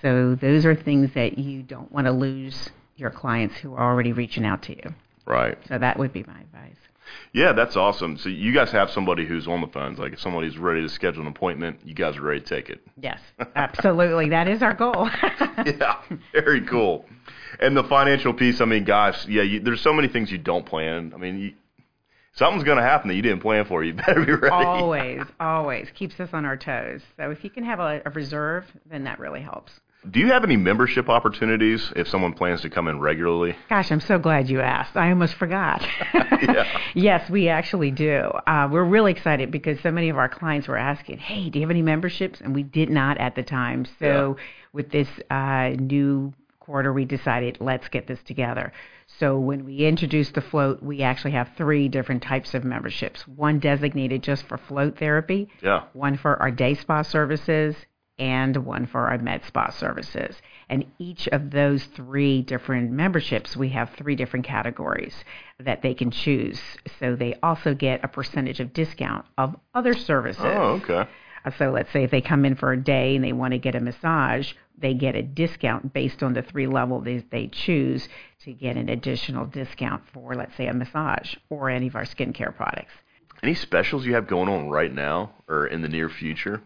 So 0.01 0.35
those 0.35 0.65
are 0.65 0.75
things 0.75 1.13
that 1.15 1.37
you 1.37 1.63
don't 1.63 1.91
want 1.91 2.05
to 2.05 2.11
lose 2.11 2.69
your 2.97 3.09
clients 3.09 3.55
who 3.57 3.73
are 3.73 3.91
already 3.91 4.13
reaching 4.13 4.45
out 4.45 4.61
to 4.63 4.75
you. 4.75 4.93
Right. 5.25 5.57
So 5.67 5.77
that 5.77 5.97
would 5.97 6.13
be 6.13 6.23
my 6.23 6.39
advice. 6.39 6.77
Yeah, 7.33 7.53
that's 7.53 7.75
awesome. 7.75 8.17
So 8.17 8.29
you 8.29 8.53
guys 8.53 8.71
have 8.71 8.89
somebody 8.89 9.25
who's 9.25 9.47
on 9.47 9.61
the 9.61 9.67
phones. 9.67 9.99
Like 9.99 10.13
if 10.13 10.19
somebody's 10.19 10.57
ready 10.57 10.81
to 10.81 10.89
schedule 10.89 11.21
an 11.21 11.27
appointment, 11.27 11.79
you 11.83 11.93
guys 11.93 12.17
are 12.17 12.21
ready 12.21 12.39
to 12.39 12.45
take 12.45 12.69
it. 12.69 12.81
Yes, 13.01 13.19
absolutely. 13.55 14.29
that 14.29 14.47
is 14.47 14.61
our 14.61 14.73
goal. 14.73 15.09
yeah, 15.65 16.01
very 16.31 16.61
cool. 16.61 17.05
And 17.59 17.75
the 17.75 17.83
financial 17.83 18.33
piece, 18.33 18.61
I 18.61 18.65
mean, 18.65 18.83
gosh, 18.83 19.25
yeah, 19.27 19.43
you, 19.43 19.59
there's 19.59 19.81
so 19.81 19.93
many 19.93 20.07
things 20.07 20.31
you 20.31 20.37
don't 20.37 20.65
plan. 20.65 21.13
I 21.13 21.17
mean, 21.17 21.39
you, 21.39 21.53
something's 22.33 22.63
going 22.63 22.77
to 22.77 22.83
happen 22.83 23.07
that 23.07 23.15
you 23.15 23.21
didn't 23.21 23.41
plan 23.41 23.65
for. 23.65 23.83
You 23.83 23.93
better 24.05 24.25
be 24.25 24.33
ready. 24.33 24.53
always, 24.53 25.21
always 25.39 25.89
keeps 25.93 26.19
us 26.19 26.29
on 26.33 26.45
our 26.45 26.57
toes. 26.57 27.01
So 27.17 27.31
if 27.31 27.43
you 27.43 27.49
can 27.49 27.63
have 27.63 27.79
a, 27.79 28.01
a 28.05 28.09
reserve, 28.11 28.65
then 28.89 29.03
that 29.05 29.19
really 29.19 29.41
helps. 29.41 29.71
Do 30.11 30.19
you 30.19 30.27
have 30.27 30.43
any 30.43 30.55
membership 30.55 31.09
opportunities 31.09 31.91
if 31.95 32.07
someone 32.07 32.33
plans 32.33 32.61
to 32.61 32.69
come 32.69 32.87
in 32.87 32.99
regularly? 32.99 33.55
Gosh, 33.69 33.91
I'm 33.91 33.99
so 34.01 34.19
glad 34.19 34.49
you 34.49 34.61
asked. 34.61 34.95
I 34.95 35.09
almost 35.09 35.35
forgot. 35.35 35.85
Yeah. 36.41 36.67
yes, 36.93 37.29
we 37.29 37.47
actually 37.49 37.91
do. 37.91 38.19
Uh, 38.45 38.67
we're 38.71 38.83
really 38.83 39.11
excited 39.11 39.49
because 39.51 39.79
so 39.81 39.89
many 39.89 40.09
of 40.09 40.17
our 40.17 40.29
clients 40.29 40.67
were 40.67 40.77
asking, 40.77 41.17
"Hey, 41.17 41.49
do 41.49 41.57
you 41.59 41.63
have 41.63 41.71
any 41.71 41.81
memberships?" 41.81 42.39
And 42.41 42.53
we 42.53 42.61
did 42.61 42.89
not 42.89 43.17
at 43.17 43.35
the 43.35 43.41
time. 43.43 43.85
So 43.99 44.35
with 44.73 44.91
this 44.91 45.07
uh, 45.31 45.69
new 45.79 46.33
quarter, 46.59 46.91
we 46.93 47.05
decided 47.05 47.57
let's 47.61 47.87
get 47.87 48.05
this 48.05 48.21
together. 48.23 48.73
So 49.07 49.39
when 49.39 49.65
we 49.65 49.77
introduced 49.85 50.33
the 50.35 50.41
float, 50.41 50.83
we 50.83 51.01
actually 51.01 51.31
have 51.31 51.49
three 51.57 51.87
different 51.87 52.21
types 52.21 52.53
of 52.53 52.63
memberships. 52.63 53.27
One 53.27 53.59
designated 53.59 54.21
just 54.21 54.43
for 54.47 54.57
float 54.57 54.97
therapy, 54.99 55.47
Yeah. 55.61 55.83
one 55.93 56.17
for 56.17 56.39
our 56.41 56.51
day 56.51 56.73
spa 56.75 57.01
services, 57.03 57.75
and 58.17 58.55
one 58.65 58.85
for 58.85 59.07
our 59.07 59.17
med 59.17 59.43
spa 59.45 59.69
services. 59.69 60.41
And 60.69 60.85
each 60.99 61.27
of 61.27 61.51
those 61.51 61.83
three 61.85 62.41
different 62.41 62.91
memberships, 62.91 63.55
we 63.55 63.69
have 63.69 63.91
three 63.91 64.15
different 64.15 64.45
categories 64.45 65.15
that 65.59 65.81
they 65.81 65.93
can 65.93 66.11
choose. 66.11 66.61
So 66.99 67.15
they 67.15 67.35
also 67.43 67.73
get 67.73 68.03
a 68.03 68.07
percentage 68.07 68.59
of 68.59 68.73
discount 68.73 69.25
of 69.37 69.55
other 69.73 69.93
services. 69.93 70.43
Oh, 70.43 70.81
okay. 70.83 71.09
Uh, 71.45 71.51
So 71.51 71.71
let's 71.71 71.91
say 71.91 72.03
if 72.03 72.11
they 72.11 72.21
come 72.21 72.45
in 72.45 72.55
for 72.55 72.71
a 72.71 72.81
day 72.81 73.15
and 73.15 73.23
they 73.23 73.33
want 73.33 73.51
to 73.51 73.59
get 73.59 73.75
a 73.75 73.79
massage, 73.79 74.53
they 74.77 74.93
get 74.93 75.15
a 75.15 75.21
discount 75.21 75.93
based 75.93 76.23
on 76.23 76.33
the 76.33 76.41
three 76.41 76.67
level 76.67 77.01
they, 77.01 77.23
they 77.31 77.47
choose 77.47 78.09
to 78.43 78.53
get 78.53 78.75
an 78.77 78.89
additional 78.89 79.45
discount 79.45 80.03
for, 80.13 80.33
let's 80.35 80.55
say, 80.55 80.67
a 80.67 80.73
massage 80.73 81.35
or 81.49 81.69
any 81.69 81.87
of 81.87 81.95
our 81.95 82.05
skincare 82.05 82.55
products. 82.55 82.93
Any 83.43 83.53
specials 83.53 84.05
you 84.05 84.15
have 84.15 84.27
going 84.27 84.49
on 84.49 84.69
right 84.69 84.91
now 84.91 85.33
or 85.47 85.67
in 85.67 85.81
the 85.81 85.89
near 85.89 86.09
future? 86.09 86.61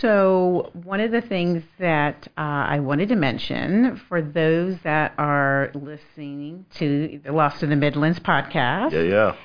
So, 0.00 0.70
one 0.84 1.00
of 1.00 1.10
the 1.10 1.22
things 1.22 1.62
that 1.78 2.28
uh, 2.36 2.40
I 2.40 2.80
wanted 2.80 3.08
to 3.08 3.16
mention 3.16 3.96
for 4.08 4.20
those 4.20 4.76
that 4.84 5.14
are 5.16 5.70
listening 5.74 6.66
to 6.74 7.20
the 7.24 7.32
Lost 7.32 7.62
in 7.62 7.70
the 7.70 7.76
Midlands 7.76 8.18
podcast, 8.20 8.92
Yeah, 8.92 9.00
yeah. 9.00 9.36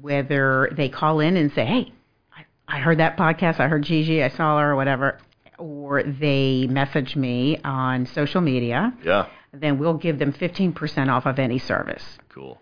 whether 0.00 0.70
they 0.72 0.88
call 0.88 1.20
in 1.20 1.36
and 1.36 1.52
say, 1.52 1.66
Hey, 1.66 1.92
I, 2.34 2.44
I 2.76 2.78
heard 2.78 2.98
that 2.98 3.18
podcast, 3.18 3.60
I 3.60 3.68
heard 3.68 3.82
Gigi, 3.82 4.22
I 4.22 4.28
saw 4.28 4.58
her, 4.58 4.70
or 4.70 4.76
whatever, 4.76 5.18
or 5.58 6.02
they 6.02 6.66
message 6.70 7.14
me 7.14 7.58
on 7.62 8.06
social 8.06 8.40
media, 8.40 8.94
Yeah. 9.04 9.26
then 9.52 9.78
we'll 9.78 9.94
give 9.94 10.18
them 10.18 10.32
15% 10.32 11.10
off 11.10 11.26
of 11.26 11.38
any 11.38 11.58
service. 11.58 12.18
Cool. 12.30 12.58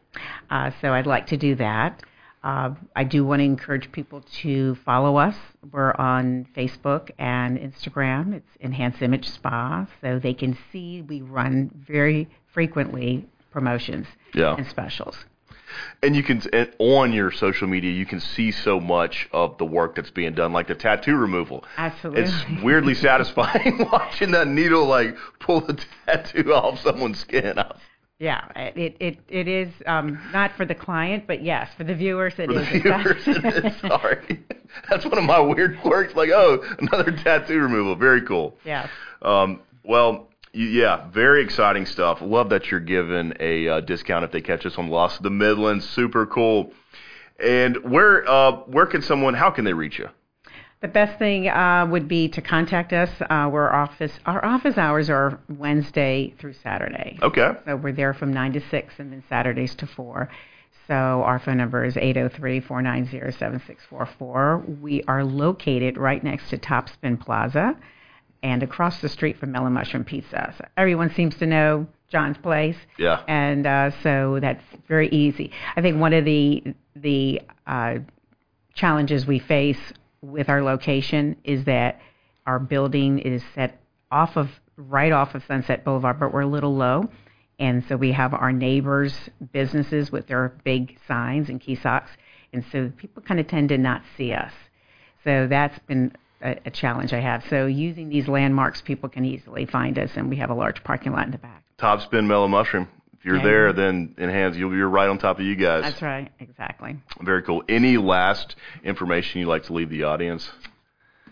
Uh, 0.51 0.73
so 0.81 0.93
I'd 0.95 1.07
like 1.07 1.27
to 1.29 1.37
do 1.37 1.55
that. 1.57 2.03
Uh, 2.47 2.71
I 2.95 3.03
do 3.03 3.25
want 3.25 3.41
to 3.41 3.45
encourage 3.45 3.91
people 3.91 4.23
to 4.43 4.77
follow 4.85 5.17
us. 5.17 5.35
We're 5.73 5.93
on 5.95 6.47
Facebook 6.57 7.11
and 7.19 7.59
Instagram. 7.59 8.33
It's 8.35 8.49
Enhanced 8.61 9.03
Image 9.03 9.29
Spa, 9.29 9.89
so 10.01 10.21
they 10.21 10.33
can 10.33 10.57
see 10.71 11.03
we 11.03 11.23
run 11.23 11.73
very 11.75 12.29
frequently 12.55 13.27
promotions 13.51 14.07
Yeah. 14.33 14.55
and 14.57 14.65
specials. 14.69 15.17
And 16.05 16.15
you 16.15 16.23
can 16.23 16.41
and 16.53 16.71
on 16.79 17.13
your 17.13 17.33
social 17.33 17.67
media, 17.67 17.91
you 17.91 18.07
can 18.07 18.21
see 18.21 18.53
so 18.53 18.79
much 18.79 19.29
of 19.33 19.59
the 19.59 19.65
work 19.65 19.97
that's 19.97 20.13
being 20.13 20.33
done, 20.35 20.53
like 20.53 20.69
the 20.69 20.77
tattoo 20.77 21.17
removal. 21.17 21.65
Absolutely. 21.77 22.23
It's 22.23 22.63
weirdly 22.63 22.95
satisfying 23.09 23.89
watching 23.93 24.31
that 24.31 24.47
needle 24.47 24.87
like 24.87 25.17
pull 25.41 25.63
the 25.63 25.85
tattoo 26.07 26.55
off 26.55 26.81
someone's 26.81 27.19
skin. 27.19 27.59
Yeah, 28.19 28.47
it 28.57 28.97
it 28.99 29.19
it 29.29 29.47
is 29.47 29.69
um, 29.85 30.19
not 30.33 30.53
for 30.57 30.65
the 30.65 30.75
client, 30.75 31.25
but 31.27 31.43
yes, 31.43 31.69
for 31.77 31.85
the 31.85 31.95
viewers 31.95 32.33
it 32.39 32.47
For 32.47 32.55
the 32.55 32.61
is. 32.61 32.83
viewers, 32.83 33.23
it 33.29 33.65
is. 33.67 33.81
Sorry, 33.83 34.43
that's 34.89 35.05
one 35.05 35.19
of 35.19 35.25
my 35.25 35.39
weird 35.39 35.79
quirks. 35.81 36.15
Like, 36.15 36.31
oh, 36.31 36.65
another 36.79 37.13
tattoo 37.13 37.59
removal. 37.61 37.95
Very 37.95 38.23
cool. 38.23 38.57
yes. 38.65 38.89
Um, 39.21 39.61
well, 39.85 40.29
yeah, 40.55 41.09
very 41.11 41.43
exciting 41.43 41.85
stuff. 41.85 42.23
Love 42.23 42.49
that 42.49 42.71
you're 42.71 42.81
giving 42.81 43.35
a 43.39 43.69
uh, 43.69 43.81
discount 43.81 44.25
if 44.25 44.33
they 44.33 44.41
catch 44.41 44.65
us 44.65 44.79
on 44.79 44.89
Lost 44.89 45.19
of 45.19 45.23
the 45.23 45.31
Midlands. 45.31 45.87
Super 45.87 46.25
cool. 46.25 46.73
And 47.39 47.77
where 47.85 48.27
uh, 48.27 48.53
where 48.63 48.87
can 48.87 49.03
someone? 49.03 49.35
How 49.35 49.51
can 49.51 49.67
they 49.67 49.75
reach 49.75 49.99
you? 49.99 50.09
The 50.83 50.89
best 50.89 51.19
thing 51.19 51.49
uh, 51.49 51.87
would 51.91 52.07
be 52.07 52.29
to 52.29 52.43
contact 52.43 52.93
us. 52.93 53.09
Uh, 53.31 53.49
we're 53.51 53.73
office. 53.73 54.13
Our 54.27 54.45
office 54.45 54.77
hours 54.77 55.09
are 55.09 55.41
Wednesday 55.49 56.35
through 56.39 56.53
Saturday. 56.63 57.19
Okay. 57.23 57.53
So 57.65 57.77
we're 57.77 57.93
there 57.93 58.13
from 58.13 58.31
9 58.33 58.53
to 58.53 58.61
6 58.61 58.95
and 58.99 59.11
then 59.13 59.25
Saturdays 59.29 59.75
to 59.77 59.87
4. 59.87 60.29
So 60.87 60.95
our 60.95 61.39
phone 61.39 61.57
number 61.57 61.83
is 61.85 61.95
803-490-7644. 61.95 64.81
We 64.81 65.03
are 65.09 65.25
located 65.25 65.97
right 65.97 66.23
next 66.23 66.51
to 66.51 66.59
Topspin 66.59 67.19
Plaza 67.19 67.75
and 68.43 68.63
across 68.63 69.01
the 69.01 69.09
street 69.09 69.39
from 69.39 69.53
Mellow 69.53 69.71
Mushroom 69.71 70.05
Pizza. 70.05 70.55
So 70.57 70.67
everyone 70.77 71.15
seems 71.15 71.35
to 71.37 71.47
know 71.47 71.87
John's 72.09 72.37
place. 72.39 72.77
Yeah. 72.99 73.23
And 73.27 73.67
uh, 73.67 73.91
so 74.03 74.39
that's 74.41 74.63
very 74.87 75.09
easy. 75.09 75.51
I 75.75 75.83
think 75.83 75.99
one 75.99 76.13
of 76.13 76.25
the 76.25 76.63
the 76.95 77.43
uh, 77.67 77.97
challenges 78.75 79.27
we 79.27 79.41
face 79.41 79.93
with 80.23 80.49
our 80.49 80.63
location 80.63 81.37
is 81.45 81.65
that 81.65 82.01
our 82.47 82.59
building 82.59 83.19
is 83.19 83.43
set 83.55 83.81
off 84.11 84.37
of 84.37 84.49
right 84.77 85.13
off 85.13 85.35
of 85.35 85.45
Sunset 85.45 85.85
Boulevard, 85.85 86.21
but 86.21 86.33
we're 86.33 86.43
a 86.43 86.47
little 86.47 86.75
low. 86.75 87.09
And 87.59 87.85
so 87.89 87.97
we 87.97 88.13
have 88.13 88.35
our 88.35 88.53
neighbors' 88.53 89.15
businesses 89.53 90.13
with 90.13 90.27
their 90.27 90.53
big 90.65 90.99
signs 91.09 91.49
and 91.49 91.61
kiosks. 91.61 92.11
And 92.53 92.65
so 92.71 92.93
people 92.97 93.23
kind 93.23 93.41
of 93.41 93.49
tend 93.49 93.71
to 93.71 93.79
not 93.79 94.03
see 94.17 94.33
us. 94.33 94.53
So 95.25 95.47
that's 95.47 95.79
been 95.81 96.13
a, 96.43 96.57
a 96.67 96.71
challenge 96.71 97.13
I 97.13 97.21
have. 97.21 97.45
So 97.49 97.67
using 97.67 98.09
these 98.09 98.29
landmarks, 98.29 98.83
people 98.83 99.09
can 99.09 99.25
easily 99.25 99.65
find 99.65 99.99
us, 99.99 100.11
and 100.17 100.29
we 100.29 100.37
have 100.37 100.51
a 100.51 100.55
large 100.55 100.85
parking 100.85 101.13
lot 101.13 101.25
in 101.25 101.33
the 101.33 101.39
back. 101.39 101.65
Top 101.79 102.01
spin 102.03 102.29
mellow 102.29 102.49
mushroom 102.49 102.89
you're 103.27 103.39
yeah. 103.39 103.43
there, 103.43 103.73
then 103.73 104.15
enhance. 104.19 104.57
You'll, 104.57 104.73
you're 104.73 104.89
right 104.89 105.09
on 105.09 105.19
top 105.19 105.41
of 105.41 105.45
you 105.45 105.57
guys. 105.57 105.83
That's 105.83 106.01
right. 106.01 106.31
Exactly. 106.39 106.97
Very 107.21 107.43
cool. 107.43 107.65
Any 107.69 107.97
last 107.97 108.55
information 108.85 109.41
you'd 109.41 109.49
like 109.49 109.65
to 109.65 109.73
leave 109.73 109.91
the 109.91 110.05
audience? 110.05 110.49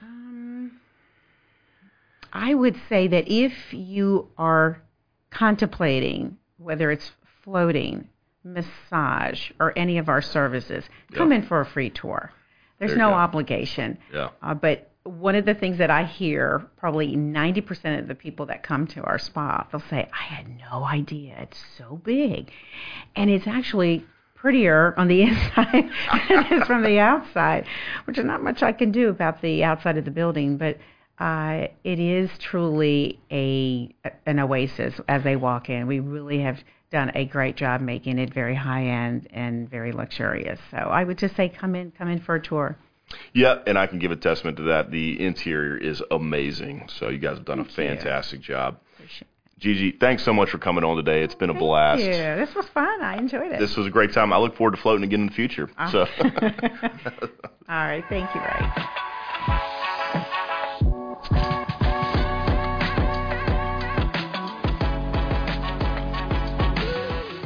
Um, 0.02 0.72
I 2.32 2.52
would 2.52 2.76
say 2.88 3.06
that 3.06 3.28
if 3.28 3.52
you 3.70 4.28
are 4.36 4.82
contemplating 5.30 6.36
whether 6.58 6.90
it's 6.90 7.12
floating, 7.44 8.08
massage, 8.42 9.52
or 9.60 9.72
any 9.78 9.98
of 9.98 10.08
our 10.08 10.20
services, 10.20 10.84
come 11.12 11.30
in 11.30 11.46
for 11.46 11.60
a 11.60 11.66
free 11.66 11.90
tour. 11.90 12.32
There's 12.80 12.96
no 12.96 13.10
go. 13.10 13.14
obligation. 13.14 13.98
Yeah. 14.12 14.30
Uh, 14.42 14.54
but 14.54 14.90
one 15.04 15.34
of 15.34 15.44
the 15.44 15.54
things 15.54 15.78
that 15.78 15.90
I 15.90 16.04
hear, 16.04 16.66
probably 16.78 17.14
90% 17.14 17.99
of 17.99 18.08
the 18.08 18.14
people 18.14 18.46
that 18.46 18.62
come 18.62 18.87
to 18.88 19.02
our 19.02 19.18
spa, 19.18 19.66
they'll 19.70 19.82
say, 19.90 20.08
I 20.12 20.34
had 20.34 20.46
no 20.58 20.82
idea. 20.84 21.37
It's 21.40 21.62
so 21.76 22.00
big. 22.02 22.50
And 23.14 23.30
it's 23.30 23.46
actually 23.46 24.06
prettier 24.34 24.94
on 24.96 25.08
the 25.08 25.23
inside 25.28 25.90
than 26.28 26.44
it 26.46 26.52
is 26.52 26.66
from 26.66 26.82
the 26.82 26.99
outside, 26.99 27.66
which 28.06 28.18
is 28.18 28.25
not 28.25 28.42
much 28.42 28.62
I 28.62 28.73
can 28.73 28.92
do 28.92 29.11
about 29.11 29.42
the 29.42 29.62
outside 29.62 29.99
of 29.99 30.06
the 30.06 30.11
building. 30.11 30.56
But 30.56 30.78
uh, 31.18 31.68
it 31.84 32.00
is 32.00 32.30
truly 32.38 33.20
a 33.30 33.94
an 34.26 34.40
oasis 34.40 34.94
as 35.06 35.23
they 35.23 35.37
walk 35.37 35.68
in. 35.68 35.87
We 35.87 36.00
really 36.00 36.40
have 36.40 36.58
done 36.90 37.12
a 37.14 37.26
great 37.26 37.56
job 37.56 37.80
making 37.80 38.18
it 38.18 38.32
very 38.32 38.54
high 38.54 38.87
end 38.87 39.28
and 39.32 39.68
very 39.68 39.92
luxurious. 39.92 40.58
So 40.70 40.78
I 40.78 41.04
would 41.04 41.18
just 41.18 41.37
say 41.37 41.49
come 41.49 41.75
in, 41.75 41.90
come 41.90 42.08
in 42.08 42.20
for 42.20 42.37
a 42.37 42.42
tour. 42.42 42.78
Yeah, 43.32 43.58
and 43.66 43.78
I 43.78 43.87
can 43.87 43.99
give 43.99 44.11
a 44.11 44.16
testament 44.16 44.56
to 44.58 44.62
that. 44.64 44.90
The 44.90 45.25
interior 45.25 45.76
is 45.76 46.02
amazing. 46.11 46.88
So 46.88 47.08
you 47.08 47.18
guys 47.18 47.37
have 47.37 47.44
done 47.44 47.61
a 47.61 47.64
Thank 47.64 47.78
you. 47.78 47.96
fantastic 47.96 48.40
job. 48.40 48.78
Appreciate. 48.94 49.28
Gigi, 49.61 49.92
thanks 49.92 50.25
so 50.25 50.32
much 50.32 50.50
for 50.50 50.58
coming 50.58 50.82
on 50.84 50.96
today. 50.96 51.23
It's 51.23 51.34
been 51.34 51.49
a 51.49 51.52
Thank 51.52 51.61
blast. 51.62 52.02
you. 52.02 52.11
This 52.11 52.54
was 52.54 52.66
fun. 52.68 53.02
I 53.02 53.16
enjoyed 53.16 53.52
it. 53.52 53.61
This 53.61 53.76
was 53.76 53.87
a 53.87 53.90
great 53.90 54.12
time. 54.12 54.32
I 54.32 54.37
look 54.38 54.56
forward 54.56 54.73
to 54.75 54.82
floating 54.82 55.04
again 55.04 55.20
in 55.20 55.26
the 55.26 55.32
future. 55.32 55.70
Ah. 55.78 55.90
So 55.90 56.00
All 57.68 57.84
right. 57.87 58.04
Thank 58.08 58.34
you, 58.34 58.40
Ray. 58.40 58.84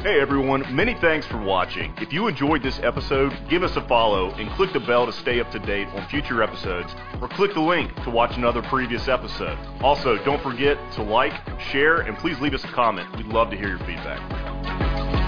Hey 0.08 0.20
everyone, 0.20 0.64
many 0.74 0.94
thanks 0.94 1.26
for 1.26 1.36
watching. 1.36 1.92
If 1.98 2.14
you 2.14 2.28
enjoyed 2.28 2.62
this 2.62 2.80
episode, 2.82 3.30
give 3.50 3.62
us 3.62 3.76
a 3.76 3.86
follow 3.86 4.30
and 4.30 4.48
click 4.52 4.72
the 4.72 4.80
bell 4.80 5.04
to 5.04 5.12
stay 5.12 5.38
up 5.38 5.50
to 5.50 5.58
date 5.58 5.86
on 5.88 6.08
future 6.08 6.42
episodes, 6.42 6.96
or 7.20 7.28
click 7.28 7.52
the 7.52 7.60
link 7.60 7.94
to 8.04 8.10
watch 8.10 8.34
another 8.38 8.62
previous 8.62 9.06
episode. 9.06 9.58
Also, 9.82 10.16
don't 10.24 10.42
forget 10.42 10.78
to 10.94 11.02
like, 11.02 11.34
share, 11.60 12.00
and 12.00 12.16
please 12.16 12.40
leave 12.40 12.54
us 12.54 12.64
a 12.64 12.68
comment. 12.68 13.14
We'd 13.18 13.26
love 13.26 13.50
to 13.50 13.56
hear 13.58 13.68
your 13.68 13.80
feedback. 13.80 15.27